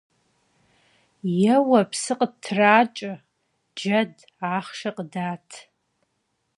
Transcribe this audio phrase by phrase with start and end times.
[1.55, 3.13] Еуэ псы къыттракӏэ,
[3.77, 4.13] джэд,
[4.55, 5.49] ахъшэ къыдат.